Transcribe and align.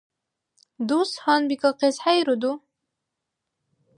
Дус 0.87 1.11
гьанбикахъес 1.23 1.95
хӀейруду? 2.03 2.53